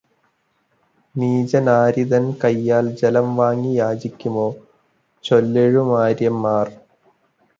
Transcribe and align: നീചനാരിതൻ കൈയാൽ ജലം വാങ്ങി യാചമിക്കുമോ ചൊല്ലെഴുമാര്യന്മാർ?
നീചനാരിതൻ 1.15 2.25
കൈയാൽ 2.43 2.95
ജലം 2.95 3.35
വാങ്ങി 3.35 3.73
യാചമിക്കുമോ 3.75 4.47
ചൊല്ലെഴുമാര്യന്മാർ? 5.23 6.67